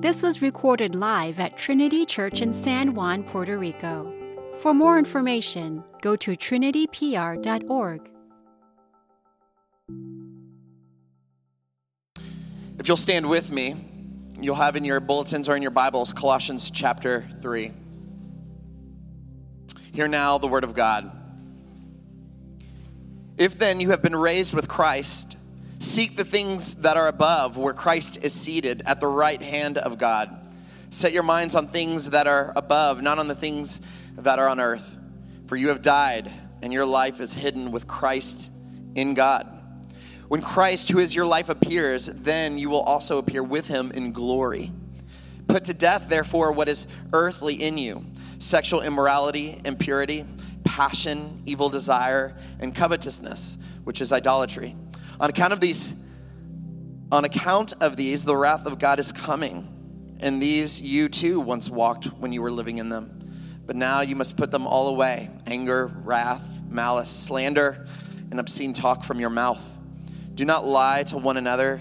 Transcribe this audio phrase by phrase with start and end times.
[0.00, 4.14] This was recorded live at Trinity Church in San Juan, Puerto Rico.
[4.58, 8.08] For more information, go to trinitypr.org.
[12.78, 13.74] If you'll stand with me,
[14.40, 17.72] you'll have in your bulletins or in your Bibles Colossians chapter 3.
[19.92, 21.10] Hear now the word of God.
[23.36, 25.37] If then you have been raised with Christ,
[25.78, 29.98] seek the things that are above, where Christ is seated at the right hand of
[29.98, 30.34] God.
[30.90, 33.80] Set your minds on things that are above, not on the things
[34.16, 34.98] that are on earth.
[35.46, 36.30] For you have died,
[36.62, 38.50] and your life is hidden with Christ
[38.94, 39.46] in God.
[40.28, 44.12] When Christ, who is your life, appears, then you will also appear with him in
[44.12, 44.72] glory.
[45.46, 48.04] Put to death, therefore, what is earthly in you
[48.38, 50.24] sexual immorality, impurity,
[50.64, 54.76] passion, evil desire, and covetousness, which is idolatry.
[55.20, 55.94] On account of these,
[57.10, 60.16] on account of these, the wrath of God is coming.
[60.20, 63.14] And these you too once walked when you were living in them.
[63.66, 67.86] But now you must put them all away anger, wrath, malice, slander,
[68.30, 69.78] and obscene talk from your mouth.
[70.34, 71.80] Do not lie to one another,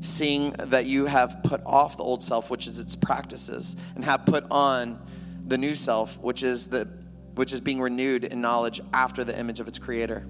[0.00, 4.24] seeing that you have put off the old self, which is its practices, and have
[4.24, 5.00] put on
[5.46, 6.88] the new self, which is the
[7.34, 10.24] which is being renewed in knowledge after the image of its creator.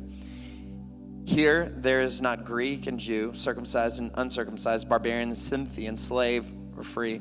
[1.24, 7.20] Here there is not Greek and Jew, circumcised and uncircumcised, barbarian, Scythian, slave or free,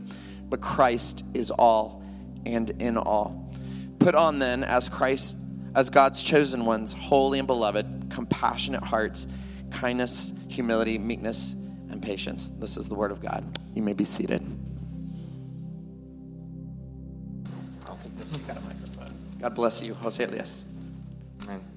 [0.49, 2.03] but Christ is all
[2.45, 3.53] and in all.
[3.99, 5.35] Put on then as Christ
[5.75, 9.27] as God's chosen ones, holy and beloved, compassionate hearts,
[9.71, 11.53] kindness, humility, meekness,
[11.89, 12.49] and patience.
[12.49, 13.43] This is the word of God.
[13.73, 14.41] You may be seated.
[17.87, 18.37] I'll take this.
[18.37, 19.13] You got a microphone.
[19.41, 20.65] God bless you, Jose Elias.
[21.43, 21.72] Amen.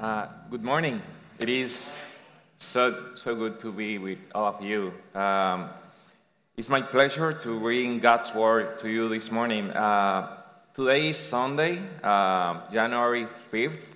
[0.00, 0.98] Uh, good morning.
[1.38, 2.24] It is
[2.56, 4.94] so so good to be with all of you.
[5.14, 5.68] Um,
[6.56, 9.68] it's my pleasure to bring God's word to you this morning.
[9.68, 10.26] Uh,
[10.72, 13.94] today is Sunday, uh, January fifth.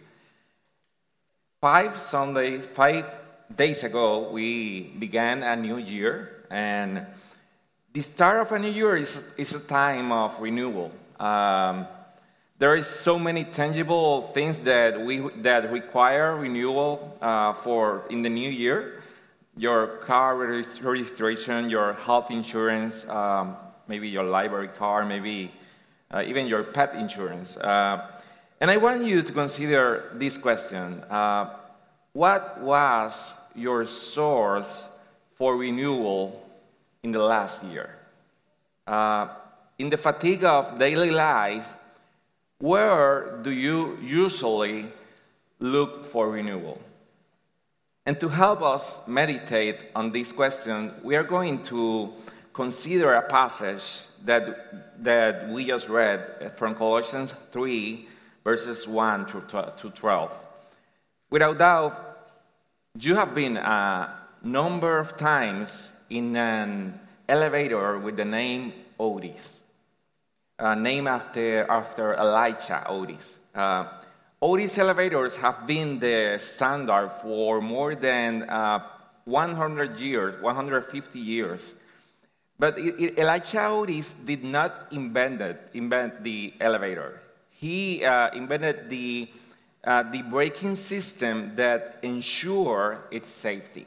[1.63, 3.09] Five Sundays, five
[3.49, 7.07] days ago, we began a new year, and
[7.95, 10.93] the start of a new year is, is a time of renewal.
[11.19, 11.87] Um,
[12.59, 18.29] there is so many tangible things that we that require renewal uh, for in the
[18.29, 19.03] new year.
[19.57, 23.57] Your car registration, your health insurance, um,
[23.89, 25.53] maybe your library card, maybe
[26.11, 27.59] uh, even your pet insurance.
[27.59, 28.07] Uh,
[28.61, 31.51] and I want you to consider this question: uh,
[32.13, 36.41] What was your source for renewal
[37.03, 37.91] in the last year?
[38.87, 39.29] Uh,
[39.79, 41.79] in the fatigue of daily life
[42.65, 44.87] where do you usually
[45.61, 46.81] look for renewal?
[48.07, 52.11] And to help us meditate on this question, we are going to
[52.55, 58.07] consider a passage that, that we just read from Colossians 3,
[58.43, 60.47] verses 1 to 12.
[61.29, 61.93] Without doubt,
[62.99, 64.09] you have been a
[64.43, 66.99] number of times in an
[67.29, 69.64] elevator with the name Otis
[70.59, 73.41] uh, named after, after Elisha Otis.
[73.55, 73.85] Uh,
[74.41, 78.81] Otis elevators have been the standard for more than uh,
[79.25, 81.81] 100 years, 150 years.
[82.59, 85.41] But Elisha Otis did not invent,
[85.73, 87.21] invent the elevator.
[87.51, 89.29] He uh, invented the,
[89.83, 93.87] uh, the braking system that ensure its safety.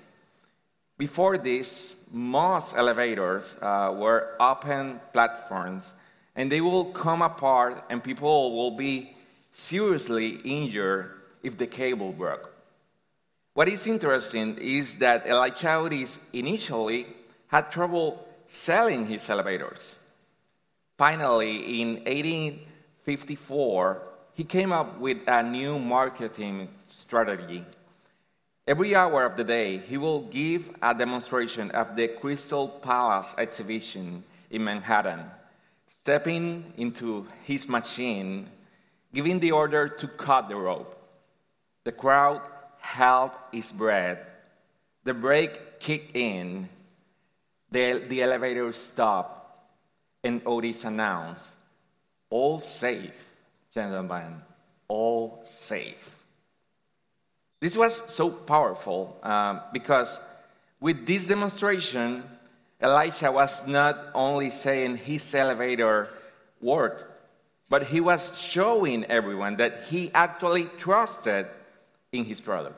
[0.98, 6.02] Before this, most elevators uh, were open platforms
[6.38, 9.10] and they will come apart and people will be
[9.52, 11.12] seriously injured
[11.42, 12.54] if the cable broke.
[13.56, 17.08] What is interesting is that Elisha Otis initially
[17.48, 20.14] had trouble selling his elevators.
[20.96, 24.02] Finally, in 1854,
[24.36, 27.64] he came up with a new marketing strategy.
[28.68, 34.24] Every hour of the day, he will give a demonstration of the Crystal Palace exhibition
[34.52, 35.24] in Manhattan
[35.88, 38.48] stepping into his machine,
[39.14, 40.94] giving the order to cut the rope.
[41.84, 42.42] The crowd
[42.80, 44.32] held its breath.
[45.04, 46.70] The brake kicked in.
[47.72, 49.60] The, the elevator stopped,
[50.24, 51.56] and Otis announced,
[52.30, 53.40] All safe,
[53.74, 54.42] gentlemen,
[54.88, 56.26] all safe.
[57.60, 60.24] This was so powerful um, because
[60.80, 62.24] with this demonstration,
[62.80, 66.10] Elisha was not only saying his elevator
[66.62, 67.06] worked,
[67.70, 71.46] but he was showing everyone that he actually trusted
[72.12, 72.76] in his product.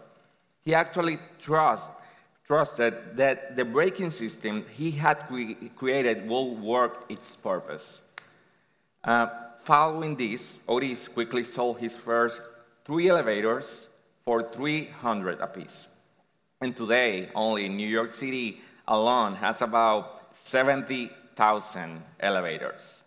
[0.63, 2.01] He actually trust,
[2.45, 8.13] trusted that the braking system he had cre- created will work its purpose.
[9.03, 9.27] Uh,
[9.59, 12.41] following this, Otis quickly sold his first
[12.85, 13.89] three elevators
[14.25, 16.07] for 300 apiece.
[16.61, 23.03] And today, only in New York City alone has about 70,000 elevators.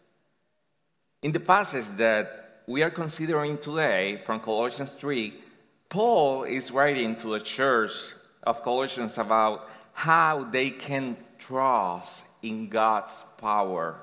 [1.23, 5.35] In the passage that we are considering today from Colossians 3,
[5.89, 7.93] Paul is writing to the church
[8.45, 13.97] of Colossians about how they can trust in God's power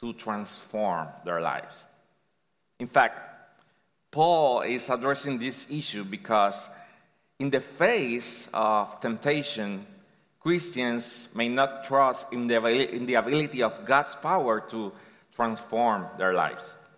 [0.00, 1.84] to transform their lives.
[2.80, 3.20] In fact,
[4.10, 6.74] Paul is addressing this issue because,
[7.38, 9.84] in the face of temptation,
[10.48, 12.56] Christians may not trust in the,
[12.90, 14.90] in the ability of God's power to
[15.36, 16.96] transform their lives.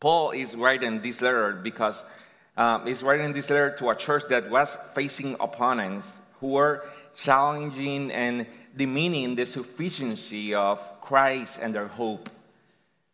[0.00, 2.10] Paul is writing this letter because
[2.56, 6.82] um, he's writing this letter to a church that was facing opponents who were
[7.14, 12.30] challenging and demeaning the sufficiency of Christ and their hope.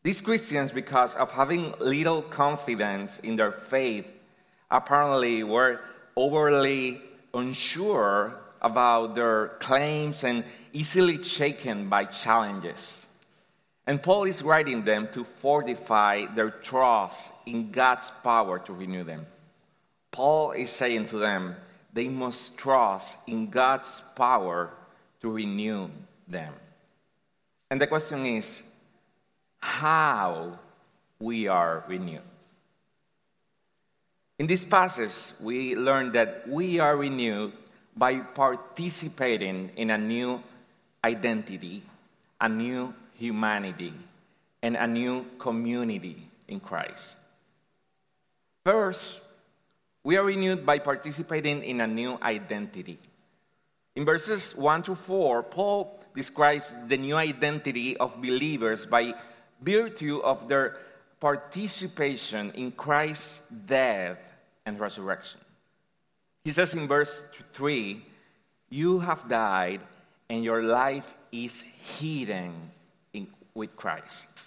[0.05, 4.17] These Christians, because of having little confidence in their faith,
[4.71, 5.83] apparently were
[6.15, 7.01] overly
[7.35, 13.27] unsure about their claims and easily shaken by challenges.
[13.87, 19.27] And Paul is writing them to fortify their trust in God's power to renew them.
[20.11, 21.55] Paul is saying to them,
[21.93, 24.71] they must trust in God's power
[25.21, 25.89] to renew
[26.27, 26.53] them.
[27.71, 28.83] And the question is
[29.59, 30.59] how
[31.19, 32.21] we are renewed.
[34.39, 37.53] In this passage, we learn that we are renewed
[37.97, 40.43] by participating in a new
[41.03, 41.83] identity,
[42.41, 43.95] a new humanity,
[44.63, 46.17] and a new community
[46.49, 47.23] in Christ.
[48.65, 49.23] First,
[50.05, 52.99] we are renewed by participating in a new identity.
[53.95, 59.15] In verses 1 to 4, Paul describes the new identity of believers by
[59.61, 60.77] virtue of their
[61.19, 64.35] participation in Christ's death
[64.67, 65.41] and resurrection.
[66.47, 68.01] He says in verse 3
[68.71, 69.81] You have died,
[70.31, 71.61] and your life is
[71.99, 72.55] hidden
[73.13, 74.39] in, with Christ.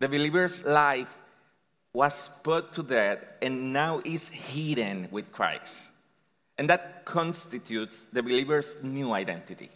[0.00, 1.16] The believer's life
[1.92, 5.92] was put to death and now is hidden with Christ.
[6.58, 9.70] And that constitutes the believer's new identity.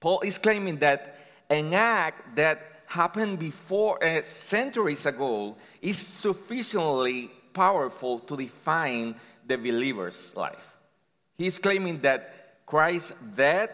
[0.00, 1.18] Paul is claiming that
[1.48, 2.58] an act that
[2.88, 9.14] happened before uh, centuries ago is sufficiently powerful to define
[9.50, 10.78] the believer's life.
[11.36, 13.72] He's claiming that Christ's death,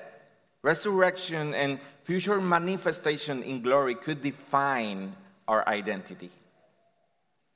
[0.62, 5.12] resurrection, and future manifestation in glory could define
[5.46, 6.30] our identity.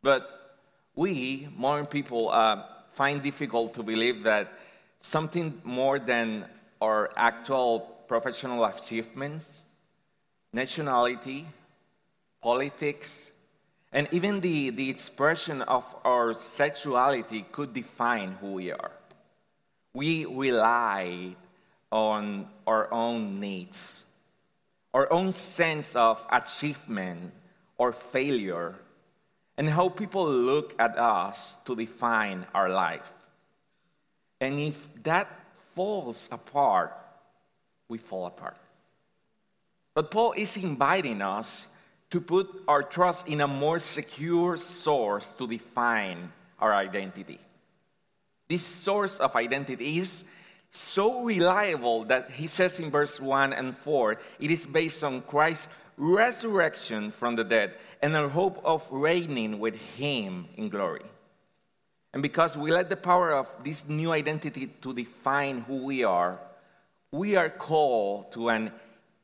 [0.03, 0.59] But
[0.95, 2.63] we, modern people, uh,
[2.93, 4.53] find difficult to believe that
[4.99, 6.45] something more than
[6.81, 9.65] our actual professional achievements,
[10.53, 11.47] nationality,
[12.43, 13.40] politics,
[13.93, 18.93] and even the, the expression of our sexuality could define who we are.
[19.95, 21.35] We rely
[21.91, 24.15] on our own needs,
[24.95, 27.33] our own sense of achievement
[27.77, 28.77] or failure,
[29.57, 33.13] and how people look at us to define our life.
[34.41, 35.27] And if that
[35.75, 36.97] falls apart,
[37.89, 38.57] we fall apart.
[39.95, 41.80] But Paul is inviting us
[42.11, 47.39] to put our trust in a more secure source to define our identity.
[48.49, 50.37] This source of identity is
[50.71, 55.77] so reliable that he says in verse 1 and 4 it is based on Christ's
[55.97, 61.05] resurrection from the dead and our hope of reigning with him in glory.
[62.13, 66.41] And because we let the power of this new identity to define who we are,
[67.13, 68.73] we are called to an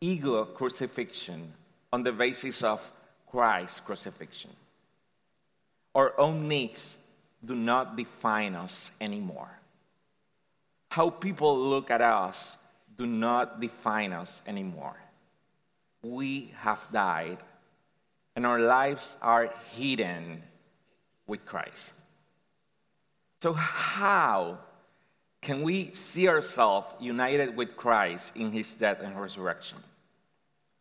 [0.00, 1.52] ego crucifixion
[1.93, 2.81] on the basis of
[3.26, 4.50] Christ's crucifixion.
[5.95, 7.12] Our own needs
[7.45, 9.59] do not define us anymore.
[10.90, 12.59] How people look at us
[12.97, 14.97] do not define us anymore.
[16.02, 17.38] We have died,
[18.35, 20.43] and our lives are hidden
[21.26, 22.00] with Christ.
[23.43, 24.59] So, how
[25.43, 29.78] can we see ourselves united with Christ in his death and resurrection?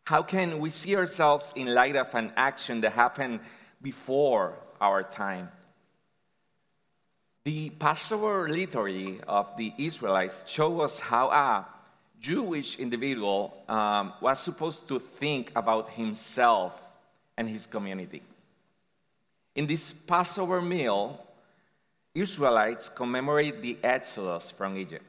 [0.06, 3.40] How can we see ourselves in light of an action that happened
[3.82, 5.48] before our time?
[7.42, 11.66] The Passover liturgy of the Israelites show us how a
[12.20, 16.92] Jewish individual um, was supposed to think about himself
[17.36, 18.22] and his community.
[19.56, 21.20] In this Passover meal,
[22.14, 25.04] Israelites commemorate the Exodus from Egypt.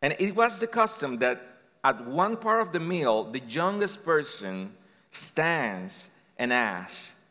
[0.00, 1.49] And it was the custom that
[1.82, 4.72] at one part of the meal, the youngest person
[5.10, 7.30] stands and asks,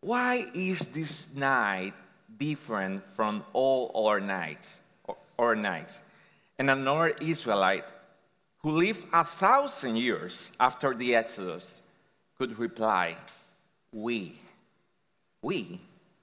[0.00, 1.94] Why is this night
[2.38, 4.92] different from all our nights?
[5.36, 6.12] Or nights?
[6.58, 7.92] And another Israelite
[8.58, 11.90] who lived a thousand years after the Exodus
[12.38, 13.16] could reply,
[13.92, 14.40] We,
[15.42, 15.80] we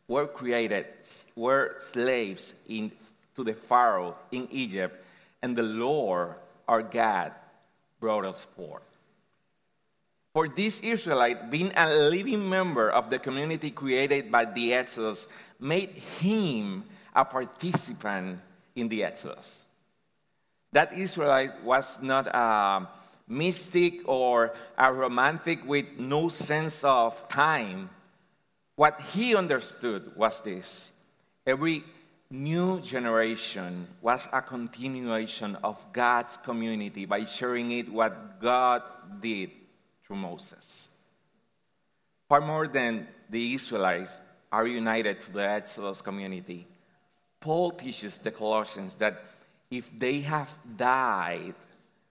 [0.08, 0.88] were created,
[1.36, 2.92] were slaves in,
[3.36, 5.06] to the Pharaoh in Egypt,
[5.44, 6.36] and the Lord
[6.68, 7.32] our God
[8.04, 8.84] brought us forth.
[10.34, 15.88] For this Israelite, being a living member of the community created by the Exodus, made
[16.20, 16.84] him
[17.16, 18.42] a participant
[18.76, 19.64] in the Exodus.
[20.74, 22.90] That Israelite was not a
[23.30, 27.90] mystic or a romantic with no sense of time.
[28.76, 31.06] What he understood was this
[31.48, 31.84] every
[32.30, 38.82] new generation was a continuation of God's community by sharing it what God
[39.22, 39.52] did
[40.04, 40.98] through Moses.
[42.28, 44.20] Far more than the Israelites
[44.52, 46.68] are united to the Exodus community,
[47.40, 49.24] Paul teaches the Colossians that
[49.70, 51.56] if they have died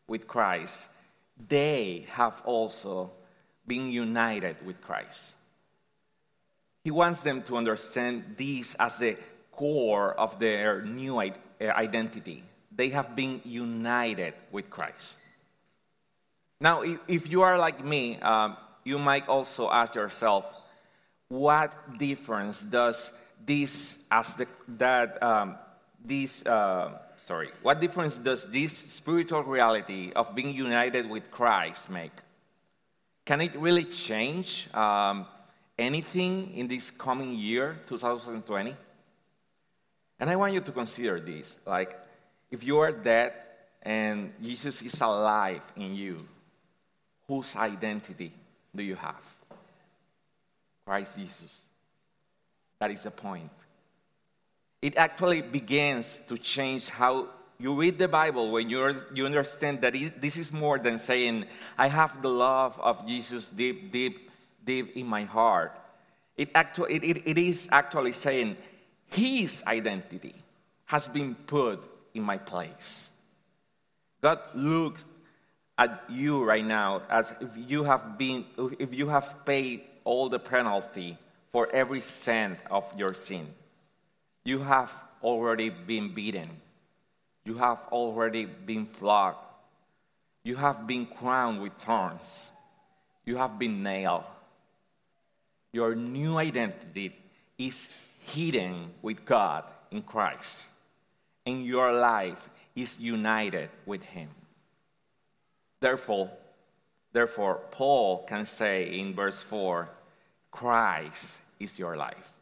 [0.07, 0.91] with Christ,
[1.49, 3.13] they have also
[3.67, 5.39] been united with Christ.
[6.85, 9.17] He wants them to understand this as the
[9.63, 12.43] core of their new uh, identity.
[12.75, 15.23] They have been united with Christ.
[16.61, 20.45] Now, if you are like me, um, you might also ask yourself,
[21.29, 24.47] what difference does this as the,
[24.83, 25.55] that um,
[26.05, 32.17] this uh, sorry what difference does this spiritual reality of being united with Christ make?
[33.25, 35.27] Can it really change um,
[35.79, 38.75] anything in this coming year, 2020?
[40.21, 41.99] And I want you to consider this like,
[42.51, 43.33] if you are dead
[43.83, 46.17] and Jesus is alive in you,
[47.27, 48.33] whose identity
[48.75, 49.25] do you have?
[50.87, 51.69] Christ Jesus.
[52.79, 53.51] That is the point.
[54.81, 57.29] It actually begins to change how
[57.59, 61.45] you read the Bible when you you understand that it, this is more than saying,
[61.79, 64.31] I have the love of Jesus deep, deep,
[64.65, 65.79] deep in my heart.
[66.37, 68.57] It, actually, it, it, it is actually saying,
[69.13, 70.35] his identity
[70.87, 71.81] has been put
[72.15, 73.21] in my place.
[74.21, 75.05] God looks
[75.79, 78.45] at you right now as if you have been
[78.79, 81.17] if you have paid all the penalty
[81.51, 83.47] for every cent of your sin.
[84.45, 84.93] You have
[85.23, 86.49] already been beaten.
[87.45, 89.39] You have already been flogged.
[90.45, 92.53] You have been crowned with thorns.
[93.25, 94.25] You have been nailed.
[95.73, 97.15] Your new identity
[97.59, 100.71] is hidden with God in Christ,
[101.45, 104.29] and your life is united with Him.
[105.81, 106.31] Therefore,
[107.13, 109.89] therefore, Paul can say in verse 4
[110.51, 112.33] Christ is your life.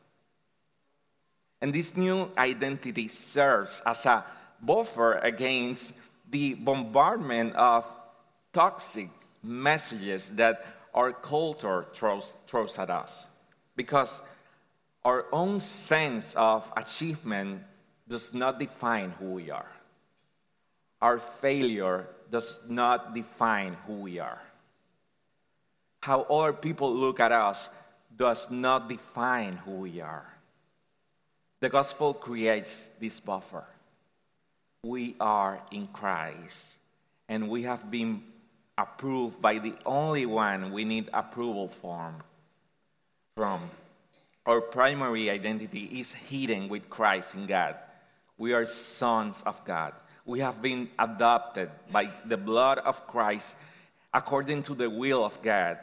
[1.61, 4.25] And this new identity serves as a
[4.61, 7.87] buffer against the bombardment of
[8.53, 9.09] toxic
[9.43, 13.41] messages that our culture throws, throws at us.
[13.77, 14.23] Because
[15.04, 17.62] our own sense of achievement
[18.09, 19.71] does not define who we are.
[21.00, 24.40] Our failure does not define who we are.
[26.02, 27.76] How other people look at us
[28.14, 30.26] does not define who we are.
[31.61, 33.64] The gospel creates this buffer.
[34.83, 36.80] We are in Christ,
[37.28, 38.23] and we have been
[38.76, 42.16] approved by the only one we need approval from.
[43.37, 43.61] From
[44.50, 47.76] our primary identity is hidden with Christ in God.
[48.37, 49.95] We are sons of God.
[50.26, 53.59] We have been adopted by the blood of Christ
[54.12, 55.78] according to the will of God.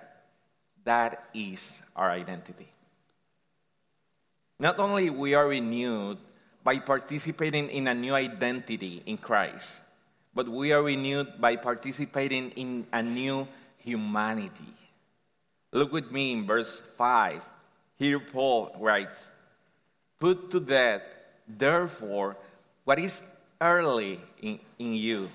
[0.83, 2.67] That is our identity.
[4.59, 6.17] Not only we are renewed
[6.61, 9.95] by participating in a new identity in Christ,
[10.35, 13.47] but we are renewed by participating in a new
[13.77, 14.75] humanity.
[15.71, 17.56] Look with me in verse 5
[17.97, 19.41] here Paul writes,
[20.19, 21.03] Put to death,
[21.47, 22.37] therefore,
[22.83, 25.29] what is early in, in you.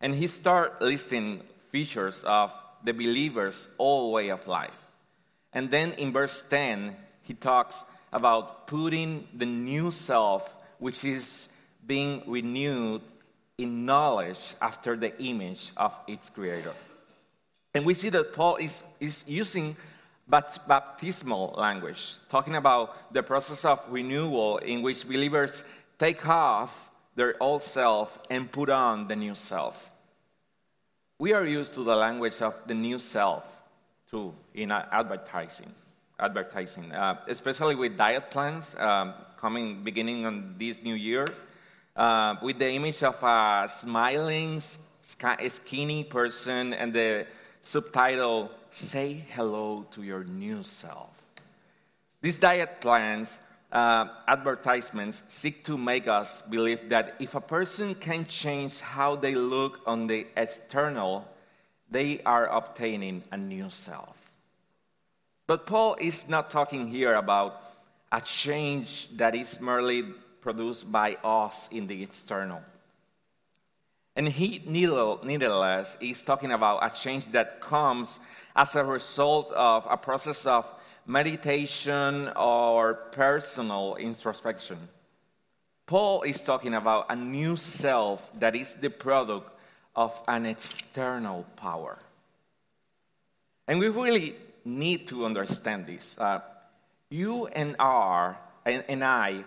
[0.00, 4.84] And he starts listing features of the believer's old way of life.
[5.52, 11.56] And then in verse 10, he talks about putting the new self, which is
[11.86, 13.02] being renewed
[13.58, 16.72] in knowledge after the image of its creator.
[17.74, 19.76] And we see that Paul is, is using
[20.32, 27.62] baptismal language, talking about the process of renewal in which believers take off their old
[27.62, 29.90] self and put on the new self.
[31.18, 33.62] We are used to the language of the new self
[34.10, 35.70] too in advertising,
[36.18, 41.26] advertising, uh, especially with diet plans um, coming beginning on this new year,
[41.94, 47.26] uh, with the image of a smiling, skinny person and the
[47.62, 51.22] subtitle "Say hello to your new self."
[52.20, 53.38] These diet plans
[53.72, 59.34] uh, advertisements seek to make us believe that if a person can change how they
[59.34, 61.26] look on the external,
[61.90, 64.30] they are obtaining a new self.
[65.46, 67.62] But Paul is not talking here about
[68.12, 70.02] a change that is merely
[70.42, 72.62] produced by us in the external.
[74.14, 78.20] And he, nevertheless, is talking about a change that comes
[78.54, 80.70] as a result of a process of
[81.06, 84.76] meditation or personal introspection.
[85.86, 89.50] Paul is talking about a new self that is the product
[89.96, 91.98] of an external power.
[93.66, 96.18] And we really need to understand this.
[96.18, 96.40] Uh,
[97.10, 99.44] you and, are, and, and I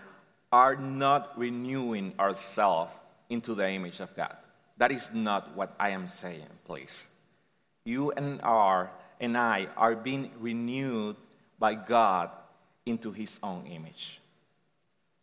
[0.52, 2.92] are not renewing ourselves
[3.28, 4.36] into the image of God.
[4.76, 7.10] That is not what I am saying, please.
[7.84, 8.90] You and, are,
[9.20, 11.16] and I are being renewed
[11.58, 12.30] by God
[12.84, 14.20] into his own image.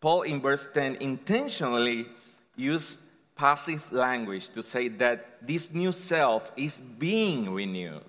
[0.01, 2.07] Paul in verse 10 intentionally
[2.55, 8.03] used passive language to say that this new self is being renewed.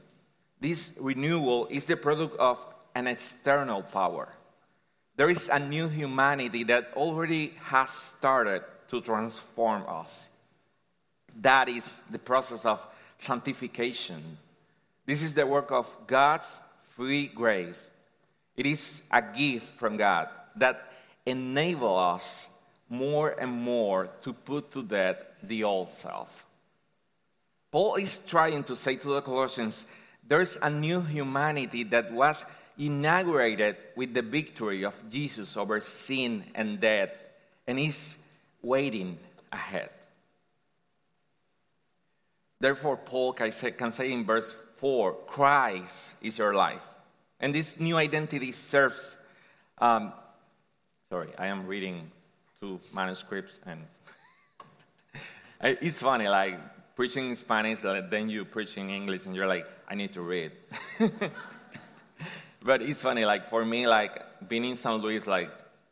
[0.60, 4.28] This renewal is the product of an external power.
[5.16, 10.33] There is a new humanity that already has started to transform us.
[11.40, 12.86] That is the process of
[13.18, 14.38] sanctification.
[15.06, 16.60] This is the work of God's
[16.94, 17.90] free grace
[18.56, 20.86] it is a gift from God that
[21.26, 26.46] enables us more and more to put to death the old self.
[27.72, 32.44] Paul is trying to say to the Colossians, there's a new humanity that was
[32.78, 37.10] inaugurated with the victory of Jesus over sin and death
[37.66, 38.30] and is
[38.62, 39.18] waiting
[39.50, 39.90] ahead.
[42.64, 46.94] Therefore, Paul can say, can say in verse 4 Christ is your life.
[47.38, 49.18] And this new identity serves.
[49.76, 50.14] Um,
[51.10, 52.10] sorry, I am reading
[52.62, 53.82] two manuscripts, and
[55.60, 56.58] it's funny, like
[56.96, 60.52] preaching in Spanish, then you preach in English, and you're like, I need to read.
[62.64, 65.50] but it's funny, like for me, like being in San Luis, like,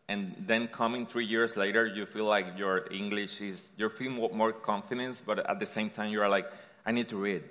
[0.08, 4.52] and then coming three years later, you feel like your English is, you feel more
[4.52, 6.50] confidence, but at the same time, you are like,
[6.84, 7.44] I need to read.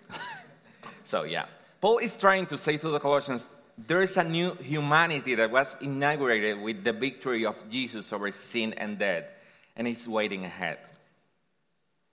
[1.04, 1.46] so yeah,
[1.80, 5.82] Paul is trying to say to the Colossians, there is a new humanity that was
[5.82, 9.26] inaugurated with the victory of Jesus over sin and death,
[9.76, 10.78] and is waiting ahead.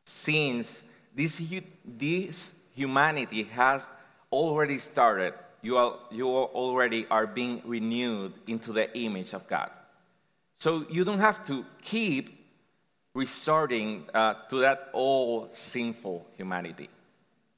[0.07, 3.91] Since this, this humanity has
[4.33, 9.71] already started, you, are, you already are being renewed into the image of God.
[10.59, 12.31] So you don't have to keep
[13.15, 16.89] resorting uh, to that old sinful humanity.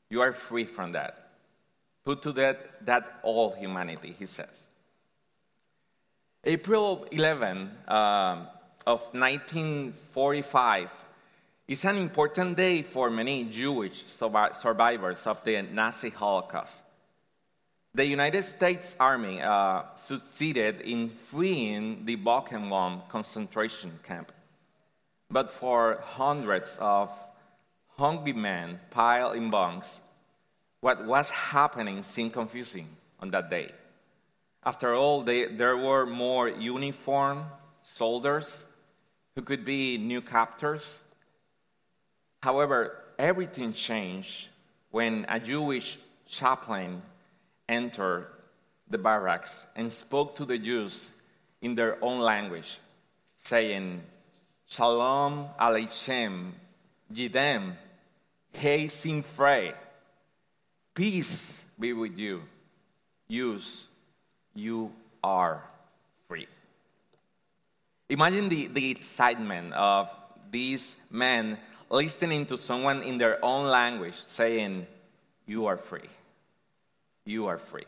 [0.09, 1.21] You are free from that
[2.05, 4.67] put to death that all humanity, he says.
[6.45, 8.47] April 11 uh,
[8.87, 11.05] of 1945
[11.69, 16.83] is an important day for many Jewish survivors of the Nazi Holocaust.
[17.93, 24.31] The United States Army uh, succeeded in freeing the Buchenwald concentration camp.
[25.29, 27.11] But for hundreds of
[27.99, 30.07] hungry men piled in bunks,
[30.81, 32.87] what was happening seemed confusing
[33.19, 33.71] on that day.
[34.65, 37.45] After all, they, there were more uniformed
[37.83, 38.73] soldiers
[39.35, 41.03] who could be new captors.
[42.43, 44.49] However, everything changed
[44.91, 45.99] when a Jewish
[46.29, 47.03] chaplain
[47.71, 48.27] entered
[48.91, 51.15] the barracks and spoke to the Jews
[51.63, 52.79] in their own language,
[53.39, 54.03] saying,
[54.69, 56.51] Shalom Aleichem,
[57.15, 57.73] Yidem,
[58.53, 59.73] Hey Simfrei.
[60.95, 62.43] Peace be with you.
[63.29, 63.87] Use,
[64.55, 65.63] you are
[66.27, 66.49] free.
[68.09, 70.11] Imagine the, the excitement of
[70.51, 71.57] these men
[71.89, 74.87] listening to someone in their own language saying,
[75.47, 76.09] You are free.
[77.25, 77.87] You are free.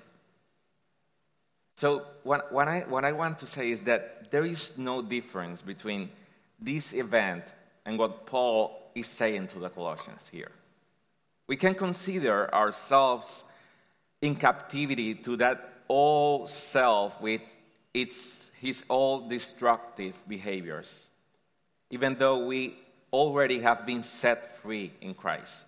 [1.75, 5.63] So, what, what, I, what I want to say is that there is no difference
[5.63, 6.11] between
[6.61, 10.51] this event and what Paul is saying to the Colossians here.
[11.49, 13.45] We can consider ourselves
[14.21, 17.59] in captivity to that old self with
[17.93, 21.09] its, his old destructive behaviors,
[21.91, 22.75] even though we
[23.13, 25.67] already have been set free in Christ.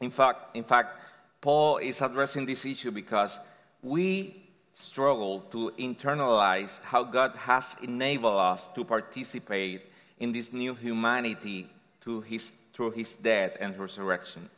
[0.00, 1.00] In fact, in fact,
[1.40, 3.38] Paul is addressing this issue because
[3.82, 9.82] we struggle to internalize how God has enabled us to participate
[10.18, 11.68] in this new humanity
[12.00, 14.48] through his, through his death and resurrection.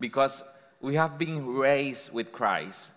[0.00, 0.42] Because
[0.80, 2.92] we have been raised with Christ,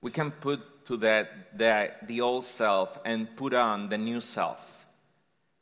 [0.00, 4.86] we can put to that the, the old self and put on the new self.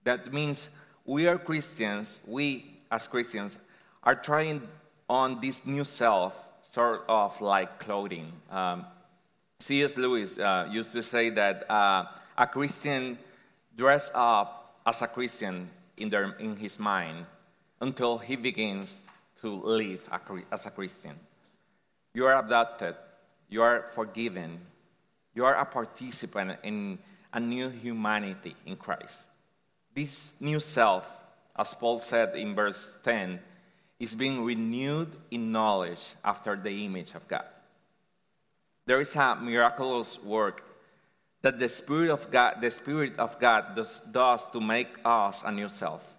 [0.05, 3.59] That means we are Christians, we as Christians
[4.03, 4.63] are trying
[5.09, 8.33] on this new self sort of like clothing.
[8.51, 8.85] Um,
[9.61, 9.97] C.S.
[9.97, 13.19] Lewis uh, used to say that uh, a Christian
[13.77, 17.25] dress up as a Christian in, their, in his mind
[17.81, 19.03] until he begins
[19.41, 20.09] to live
[20.51, 21.15] as a Christian.
[22.13, 22.97] You are adopted,
[23.49, 24.59] you are forgiven,
[25.35, 26.99] you are a participant in
[27.33, 29.29] a new humanity in Christ.
[29.95, 31.23] This new self,
[31.55, 33.39] as Paul said in verse 10,
[33.99, 37.45] is being renewed in knowledge after the image of God.
[38.85, 40.65] There is a miraculous work
[41.43, 45.53] that the Spirit of God, the Spirit of God does, does to make us a
[45.53, 46.19] new self.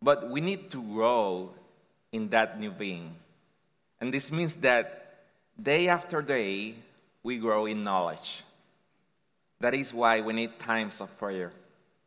[0.00, 1.50] But we need to grow
[2.10, 3.14] in that new being.
[4.00, 5.24] And this means that
[5.60, 6.74] day after day,
[7.22, 8.42] we grow in knowledge.
[9.60, 11.52] That is why we need times of prayer.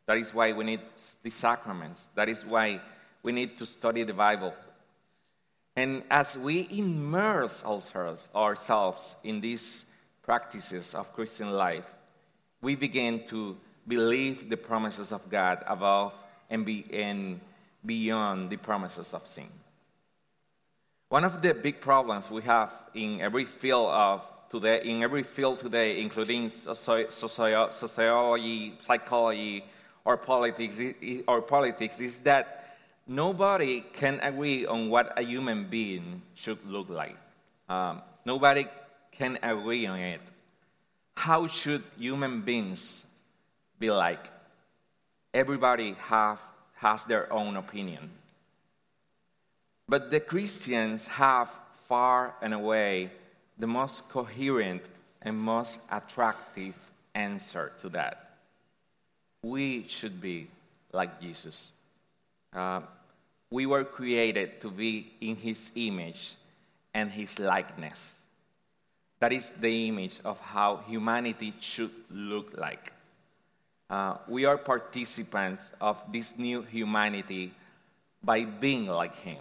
[0.06, 0.80] That is why we need
[1.22, 2.06] the sacraments.
[2.14, 2.80] That is why
[3.26, 4.54] we need to study the Bible.
[5.74, 11.92] And as we immerse ourselves, ourselves in these practices of Christian life,
[12.62, 16.14] we begin to believe the promises of God above
[16.48, 17.40] and, be, and
[17.84, 19.50] beyond the promises of sin.
[21.08, 25.58] One of the big problems we have in every field of today, in every field
[25.58, 27.72] today, including sociology,
[28.78, 29.64] psychology,
[30.04, 30.80] or politics,
[31.26, 32.62] or politics, is that
[33.06, 37.16] nobody can agree on what a human being should look like.
[37.68, 38.66] Um, nobody
[39.12, 40.20] can agree on it.
[41.16, 43.08] How should human beings
[43.78, 44.26] be like?
[45.32, 46.40] Everybody have,
[46.74, 48.10] has their own opinion.
[49.88, 53.10] But the Christians have far and away
[53.58, 54.88] the most coherent
[55.22, 58.36] and most attractive answer to that.
[59.42, 60.48] We should be
[60.92, 61.72] like Jesus.
[62.52, 62.80] Uh,
[63.50, 66.34] we were created to be in his image
[66.92, 68.26] and his likeness.
[69.20, 72.92] That is the image of how humanity should look like.
[73.88, 77.52] Uh, we are participants of this new humanity
[78.22, 79.38] by being like him.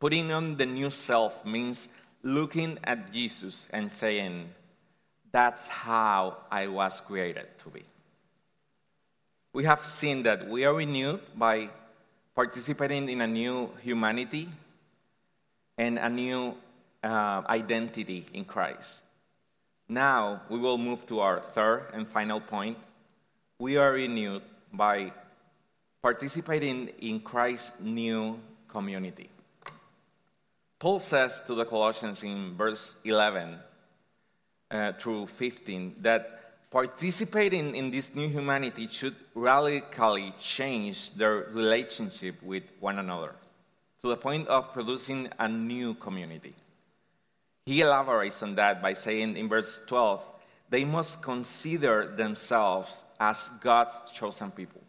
[0.00, 1.90] Putting on the new self means
[2.22, 4.50] looking at Jesus and saying,
[5.30, 7.82] That's how I was created to be.
[9.52, 11.68] We have seen that we are renewed by
[12.34, 14.48] participating in a new humanity
[15.76, 16.54] and a new
[17.04, 19.02] uh, identity in Christ.
[19.88, 22.78] Now we will move to our third and final point.
[23.58, 25.12] We are renewed by
[26.00, 29.28] participating in Christ's new community.
[30.78, 33.58] Paul says to the Colossians in verse 11
[34.70, 36.41] uh, through 15 that
[36.72, 43.34] participating in this new humanity should radically change their relationship with one another
[44.00, 46.54] to the point of producing a new community.
[47.66, 50.24] He elaborates on that by saying in verse 12,
[50.70, 54.80] they must consider themselves as God's chosen people.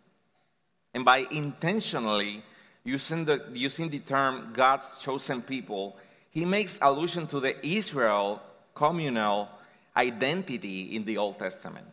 [0.94, 2.42] And by intentionally
[2.86, 5.98] using the, using the term God's chosen people,
[6.32, 8.42] he makes allusion to the Israel
[8.74, 9.50] communal
[9.96, 11.88] identity in the Old Testament.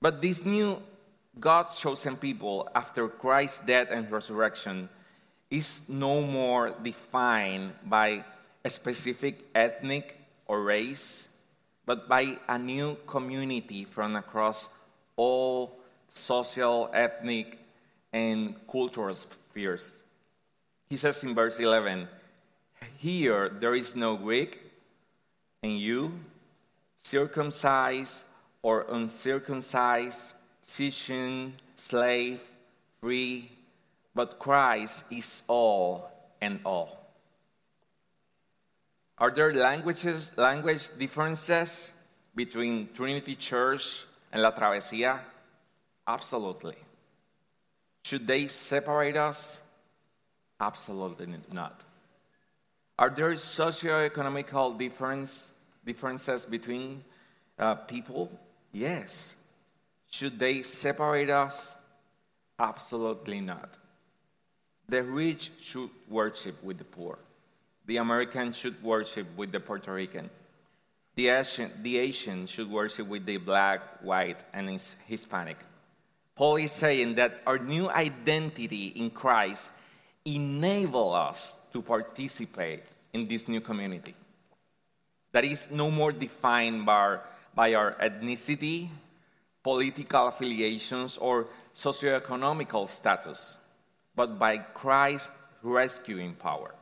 [0.00, 0.82] But this new
[1.38, 4.88] God's chosen people after Christ's death and resurrection
[5.50, 8.24] is no more defined by
[8.64, 11.40] a specific ethnic or race,
[11.86, 14.76] but by a new community from across
[15.16, 17.58] all social, ethnic,
[18.12, 20.04] and cultural spheres.
[20.88, 22.08] He says in verse 11,
[22.98, 24.60] Here there is no Greek
[25.62, 26.12] and you,
[27.08, 28.26] circumcised
[28.62, 32.40] or uncircumcised, Scythian, slave,
[33.00, 33.50] free,
[34.14, 36.98] but Christ is all and all.
[39.16, 45.20] Are there languages, language differences between Trinity Church and La Travesía?
[46.06, 46.76] Absolutely.
[48.04, 49.66] Should they separate us?
[50.60, 51.84] Absolutely not.
[52.98, 55.57] Are there socio-economical difference
[55.88, 57.02] differences between
[57.58, 58.30] uh, people?
[58.72, 59.48] Yes.
[60.10, 61.76] Should they separate us?
[62.58, 63.70] Absolutely not.
[64.88, 67.18] The rich should worship with the poor.
[67.86, 70.28] The American should worship with the Puerto Rican.
[71.14, 75.58] The Asian, the Asian should worship with the black, white, and Hispanic.
[76.36, 79.80] Paul is saying that our new identity in Christ
[80.24, 84.14] enable us to participate in this new community
[85.38, 87.16] that is no more defined by,
[87.54, 88.88] by our ethnicity,
[89.62, 93.64] political affiliations, or socioeconomical status,
[94.16, 96.74] but by Christ's rescuing power.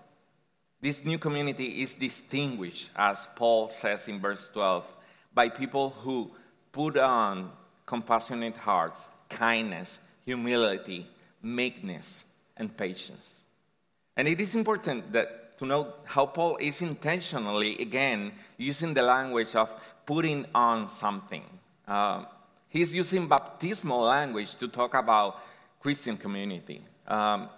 [0.81, 4.91] This new community is distinguished, as Paul says in verse 12,
[5.35, 6.31] by people who
[6.73, 7.53] put on
[7.85, 11.07] compassionate hearts, kindness, humility,
[11.43, 13.43] meekness, and patience.
[14.17, 19.55] And it is important that to know how Paul is intentionally, again, using the language
[19.55, 19.71] of
[20.05, 21.43] putting on something.
[21.87, 22.25] Uh,
[22.69, 25.43] he's using baptismal language to talk about
[25.81, 26.81] Christian community.
[27.07, 27.49] Um,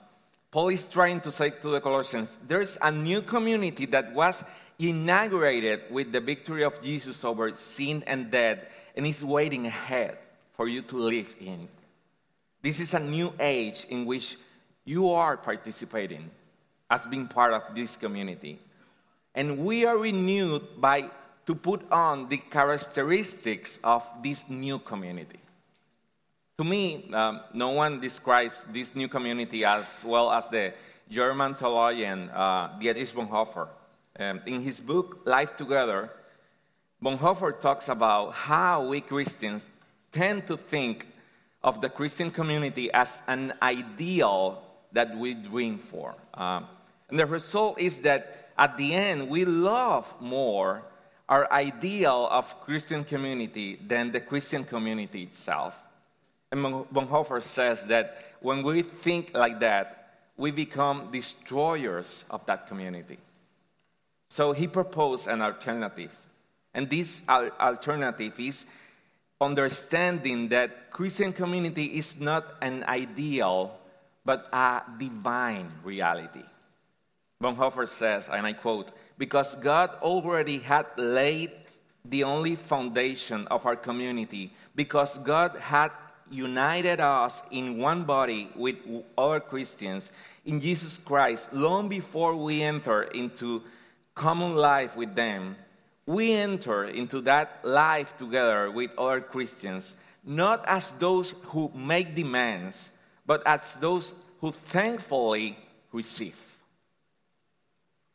[0.50, 4.44] Paul is trying to say to the Colossians, there's a new community that was
[4.78, 8.58] inaugurated with the victory of Jesus over sin and death,
[8.96, 10.18] and is waiting ahead
[10.52, 11.68] for you to live in.
[12.62, 14.37] This is a new age in which
[14.84, 16.30] you are participating
[16.90, 18.59] as being part of this community.
[19.35, 21.11] And we are renewed by
[21.46, 25.38] to put on the characteristics of this new community.
[26.59, 30.74] To me, um, no one describes this new community as well as the
[31.09, 33.68] German theologian uh, Dietrich Bonhoeffer.
[34.18, 36.11] Um, in his book, Life Together,
[37.03, 39.77] Bonhoeffer talks about how we Christians
[40.11, 41.07] tend to think
[41.62, 46.14] of the Christian community as an ideal that we dream for.
[46.35, 46.66] Um,
[47.11, 50.83] and the result is that at the end, we love more
[51.29, 55.83] our ideal of Christian community than the Christian community itself.
[56.51, 63.18] And Bonhoeffer says that when we think like that, we become destroyers of that community.
[64.29, 66.16] So he proposed an alternative.
[66.73, 68.75] And this alternative is
[69.40, 73.77] understanding that Christian community is not an ideal,
[74.25, 76.44] but a divine reality.
[77.40, 81.53] Bonhoeffer says, and I quote, because God already had laid
[82.05, 85.90] the only foundation of our community, because God had
[86.31, 88.77] united us in one body with
[89.16, 90.11] other Christians
[90.44, 93.62] in Jesus Christ long before we enter into
[94.14, 95.57] common life with them.
[96.07, 103.01] We enter into that life together with other Christians, not as those who make demands,
[103.24, 105.57] but as those who thankfully
[105.92, 106.47] receive.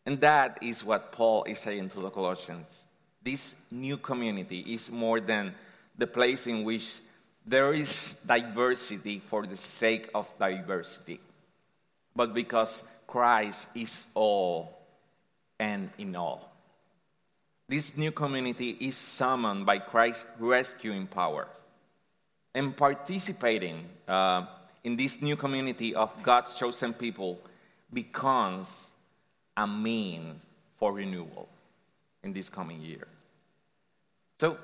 [0.06, 2.84] And that is what Paul is saying to the Colossians.
[3.22, 5.54] This new community is more than
[5.98, 6.98] the place in which
[7.46, 11.20] there is diversity for the sake of diversity,
[12.16, 14.78] but because Christ is all
[15.60, 16.54] and in all.
[17.68, 21.48] This new community is summoned by Christ's rescuing power.
[22.56, 24.46] And participating uh,
[24.84, 27.40] in this new community of God's chosen people
[27.92, 28.93] becomes
[29.56, 31.48] a means for renewal
[32.24, 33.08] in this coming year.
[34.40, 34.58] So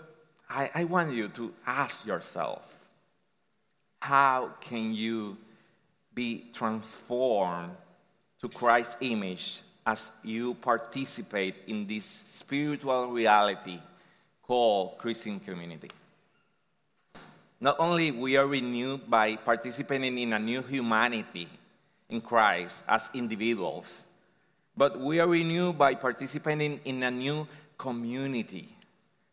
[0.50, 2.88] I, I want you to ask yourself
[4.02, 5.38] how can you
[6.14, 7.72] be transformed
[8.42, 13.80] to Christ's image as you participate in this spiritual reality
[14.42, 15.92] called Christian community?
[17.62, 21.48] Not only we are renewed by participating in a new humanity
[22.10, 24.06] in Christ as individuals,
[24.80, 27.46] but we are renewed by participating in a new
[27.78, 28.70] community.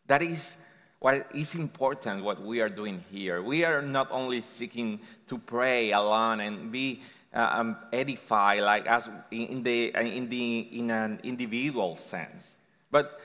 [0.05, 0.67] That is
[0.99, 3.41] what is important what we are doing here.
[3.41, 6.99] We are not only seeking to pray alone and be
[7.33, 12.57] uh, um, edified like as in the in the in an individual sense,
[12.91, 13.21] but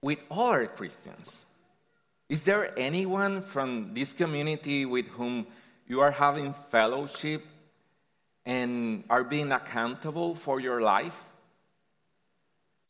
[0.00, 1.52] with other Christians.
[2.30, 5.46] Is there anyone from this community with whom
[5.86, 7.44] you are having fellowship
[8.46, 11.31] and are being accountable for your life?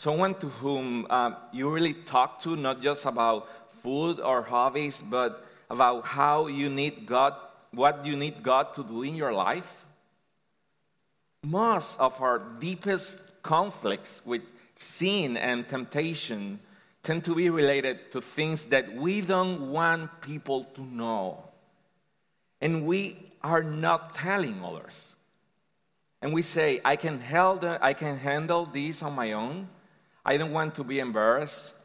[0.02, 3.46] Someone to whom uh, you really talk to, not just about
[3.84, 7.32] food or hobbies, but about how you need God,
[7.70, 9.84] what you need God to do in your life?
[11.46, 14.42] Most of our deepest conflicts with
[14.74, 16.58] sin and temptation
[17.04, 21.44] tend to be related to things that we don't want people to know.
[22.60, 25.14] And we are not telling others.
[26.20, 27.20] And we say, I can,
[27.80, 29.68] I can handle this on my own.
[30.24, 31.84] I don't want to be embarrassed.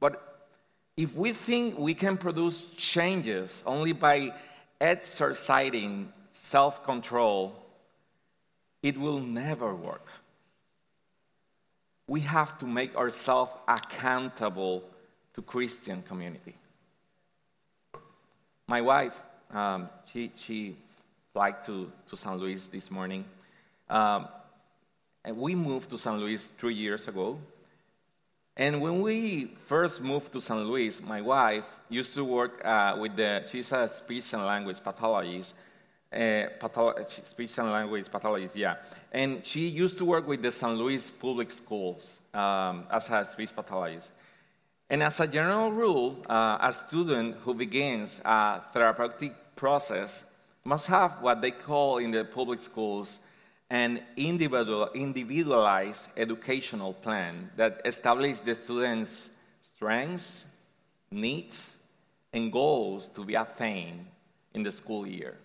[0.00, 0.48] But
[0.96, 4.32] if we think we can produce changes only by
[4.80, 7.54] exercising self control,
[8.82, 10.06] it will never work.
[12.06, 14.84] We have to make ourselves accountable
[15.34, 16.54] to Christian community.
[18.66, 20.76] My wife, um, she, she
[21.32, 23.24] flight to, to San Luis this morning.
[23.88, 24.28] Um,
[25.24, 27.38] and we moved to San Luis three years ago.
[28.56, 33.16] And when we first moved to San Luis, my wife used to work uh, with
[33.16, 35.54] the, she's a speech and language pathologist,
[36.12, 36.46] uh,
[37.08, 38.76] speech and language pathologist, yeah.
[39.10, 43.54] And she used to work with the San Luis public schools um, as a speech
[43.54, 44.12] pathologist.
[44.88, 51.20] And as a general rule, uh, a student who begins a therapeutic process must have
[51.20, 53.18] what they call in the public schools
[53.70, 60.66] an individual, individualized educational plan that establishes the students' strengths,
[61.10, 61.82] needs,
[62.32, 64.06] and goals to be attained
[64.52, 65.36] in the school year.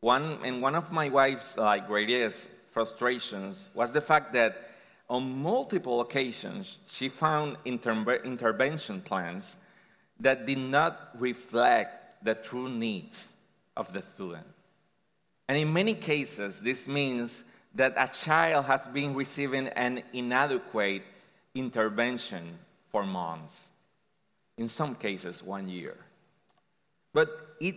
[0.00, 4.70] One, and one of my wife's like, greatest frustrations was the fact that
[5.08, 9.66] on multiple occasions she found inter- intervention plans
[10.20, 13.36] that did not reflect the true needs
[13.76, 14.46] of the student.
[15.48, 21.02] And in many cases, this means that a child has been receiving an inadequate
[21.54, 22.58] intervention
[22.88, 23.70] for months,
[24.56, 25.96] in some cases, one year.
[27.12, 27.76] But it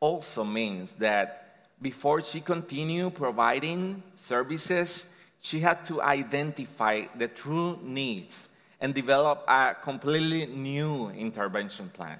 [0.00, 8.56] also means that before she continued providing services, she had to identify the true needs
[8.80, 12.18] and develop a completely new intervention plan.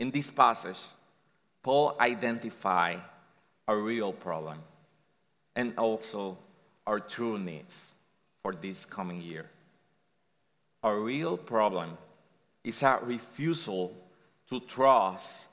[0.00, 0.80] In this passage,
[1.62, 3.00] Paul identified
[3.66, 4.58] a real problem
[5.56, 6.38] and also
[6.86, 7.94] our true needs
[8.42, 9.46] for this coming year.
[10.82, 11.96] Our real problem
[12.62, 13.94] is our refusal
[14.50, 15.48] to trust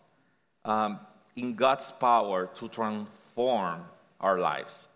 [0.65, 0.99] um,
[1.35, 3.85] in God's power to transform
[4.19, 4.87] our lives.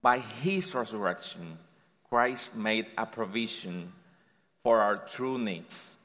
[0.00, 1.58] By his resurrection,
[2.08, 3.92] Christ made a provision
[4.62, 6.00] for our true needs,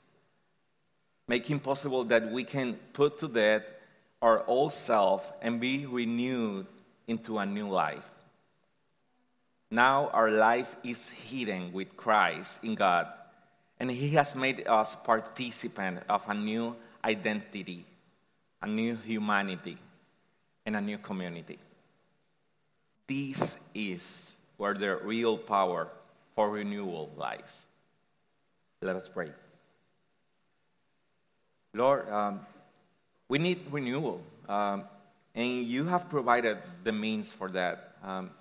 [1.27, 3.63] making possible that we can put to death
[4.21, 6.65] our old self and be renewed
[7.07, 8.09] into a new life.
[9.69, 13.07] Now our life is hidden with Christ in God,
[13.79, 17.85] and He has made us participant of a new identity,
[18.61, 19.77] a new humanity,
[20.65, 21.59] and a new community.
[23.07, 25.87] This is where the real power
[26.35, 27.65] for renewal lies.
[28.81, 29.31] Let us pray.
[31.73, 32.39] Lord, um,
[33.29, 34.83] we need renewal, um,
[35.35, 37.93] and you have provided the means for that.
[38.03, 38.31] Um,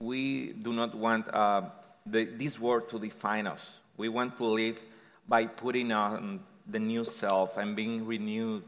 [0.00, 1.62] we do not want uh,
[2.06, 3.80] the, this world to define us.
[3.96, 4.80] We want to live
[5.28, 8.62] by putting on the new self and being renewed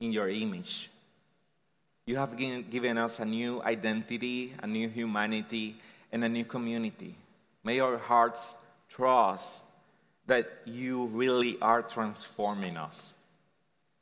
[0.00, 0.90] in your image.
[2.06, 5.76] You have given us a new identity, a new humanity,
[6.12, 7.14] and a new community.
[7.62, 9.64] May our hearts trust
[10.26, 13.13] that you really are transforming us.